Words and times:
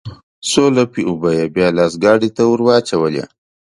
څو 0.49 0.63
لپې 0.77 1.01
اوبه 1.09 1.29
يې 1.37 1.45
بيا 1.55 1.67
لاس 1.77 1.93
ګاډي 2.03 2.29
ته 2.37 2.43
ورواچولې. 2.47 3.23